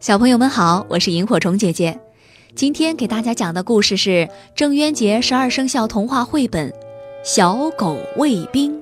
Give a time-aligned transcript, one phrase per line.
[0.00, 2.00] 小朋友们好，我是萤火虫姐姐。
[2.54, 6.70] 今天给大家讲的故事是郑渊洁十二生肖童话绘本
[7.24, 8.80] 《小狗卫兵》。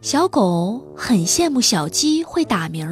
[0.00, 2.86] 小狗很羡慕小鸡会打鸣，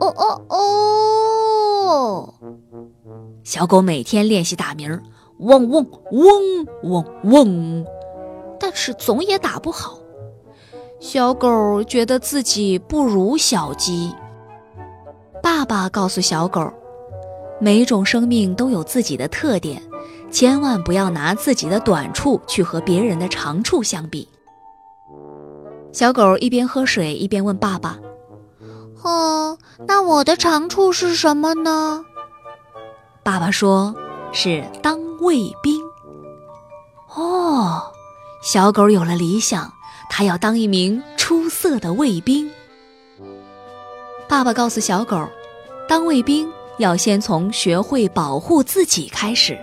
[0.00, 2.34] 哦哦哦！
[3.42, 5.02] 小狗每天练习打鸣儿，
[5.38, 7.86] 嗡嗡嗡嗡嗡，
[8.60, 9.98] 但是总也打不好。
[11.14, 14.12] 小狗觉得自己不如小鸡。
[15.40, 16.68] 爸爸告诉小狗，
[17.60, 19.80] 每种生命都有自己的特点，
[20.28, 24.28] 千万不要拿自己的短处去和别人的长处相比。
[25.92, 27.96] 小狗一边喝水一边问爸爸
[29.04, 32.04] ：“哦，那我的长处是什么呢？”
[33.22, 33.94] 爸爸说
[34.34, 35.80] ：“是当卫兵。”
[37.14, 37.80] 哦，
[38.42, 39.72] 小狗有了理想，
[40.16, 42.48] 还要当一名出色的卫兵。
[44.28, 45.28] 爸爸告诉小狗，
[45.88, 46.48] 当卫兵
[46.78, 49.58] 要先从学会保护自己开始。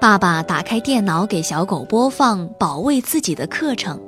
[0.00, 4.00] 爸爸打开电脑给小狗播放保卫自己的课程。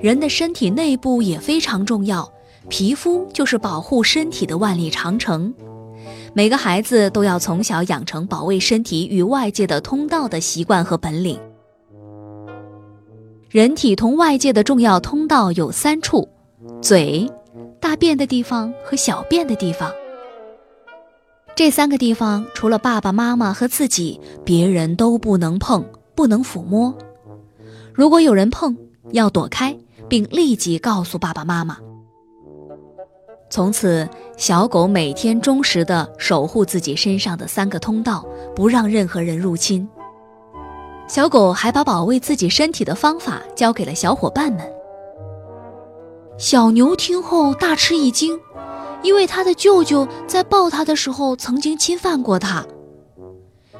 [0.00, 2.28] 人的身体内部也非常重要，
[2.68, 5.54] 皮肤就是保护身体的万里长城。
[6.34, 11.38] 每个孩子都要从小养成保卫身体与外界的通道的习惯和本领。
[13.52, 16.26] 人体同外界的重要通道有三处。
[16.80, 17.30] 嘴、
[17.78, 19.92] 大便的地方和小便的地方，
[21.54, 25.84] 这三个地方除了爸爸妈妈和自己，别人都不能碰，
[26.14, 26.96] 不能抚摸。
[27.92, 28.74] 如果有人碰，
[29.10, 29.76] 要躲开，
[30.08, 31.76] 并立即告诉爸爸妈妈。
[33.50, 39.86] 从此，小狗每天忠实地守护自己身上的三个通道，不让任何人入侵。
[41.12, 44.66] 小狗还把保卫自己身体的方法教给了小伙伴们。
[46.38, 48.40] 小牛听后大吃一惊，
[49.02, 52.64] 因为他的舅舅在抱他的时候曾经侵犯过他。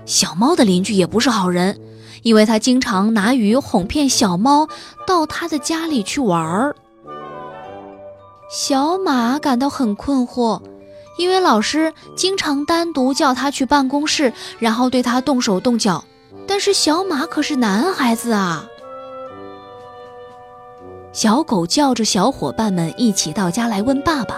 [0.05, 1.81] 小猫的邻居也不是好人，
[2.23, 4.69] 因为他经常拿鱼哄骗小猫
[5.07, 6.77] 到他的家里去玩儿。
[8.51, 10.61] 小马感到很困惑，
[11.17, 16.05] 因为老师经常单独叫他去办公室，然后对他动手动脚。
[16.47, 18.69] 但是小马可是男孩子啊。
[21.13, 24.37] 小狗叫着小伙伴们一起到家来问爸爸，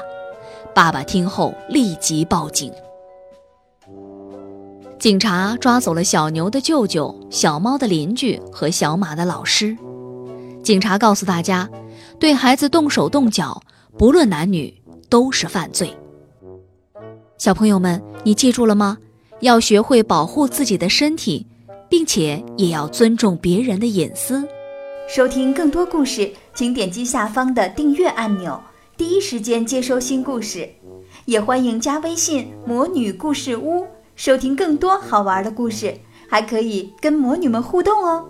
[0.75, 2.73] 爸爸听后立即报警。
[4.99, 9.77] 警察抓走了小牛的舅舅、小猫的邻居和小马的老师。
[10.63, 11.69] 警察告诉大家，
[12.19, 13.63] 对孩子动手动脚，
[13.99, 15.95] 不论男女都是犯罪。
[17.37, 18.99] 小朋友们，你记住了吗？
[19.41, 21.47] 要学会保护自己的身体，
[21.97, 24.45] 并且也要尊重别人的隐私。
[25.09, 28.61] 收听更多故事，请点击下方的订阅按钮，
[28.97, 30.69] 第一时间接收新故事。
[31.25, 35.95] 也欢迎加微信“魔女故事屋”，收听更多好玩的故事，
[36.29, 38.27] 还可以跟魔女们互动哦。